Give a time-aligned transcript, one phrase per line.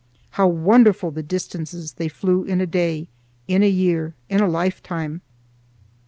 [0.31, 5.21] How wonderful the distances they flew in a day—in a year—in a lifetime!